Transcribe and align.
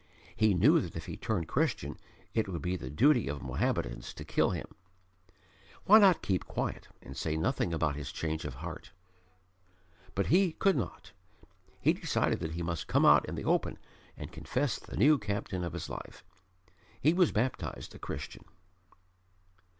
He 0.35 0.55
knew 0.55 0.79
that 0.81 0.95
if 0.95 1.05
he 1.05 1.15
turned 1.15 1.47
Christian 1.47 1.95
it 2.33 2.47
would 2.47 2.63
be 2.63 2.75
the 2.75 2.89
duty 2.89 3.27
of 3.27 3.43
Mohammedans 3.43 4.15
to 4.15 4.25
kill 4.25 4.49
him. 4.49 4.65
Why 5.85 5.99
not 5.99 6.23
keep 6.23 6.47
quiet 6.47 6.87
and 7.03 7.15
say 7.15 7.37
nothing 7.37 7.71
about 7.71 7.95
his 7.95 8.11
change 8.11 8.43
of 8.43 8.55
heart? 8.65 8.93
But 10.15 10.25
he 10.33 10.53
could 10.53 10.75
not. 10.75 11.11
He 11.79 11.93
decided 11.93 12.39
that 12.39 12.53
he 12.55 12.63
must 12.63 12.87
come 12.87 13.05
out 13.05 13.25
in 13.29 13.35
the 13.35 13.45
open 13.45 13.77
and 14.17 14.31
confess 14.31 14.79
the 14.79 14.97
new 14.97 15.19
Captain 15.19 15.63
of 15.63 15.73
his 15.73 15.87
life. 15.87 16.23
He 16.99 17.13
was 17.13 17.31
baptized 17.31 17.93
a 17.93 17.99
Christian. 17.99 18.43